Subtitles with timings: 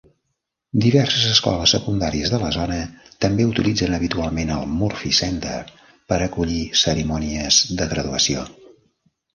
[0.83, 2.79] Diverses escoles secundàries de la zona
[3.27, 5.61] també utilitzen habitualment el Murphy Center
[5.93, 8.53] per acollir cerimònies de graduació.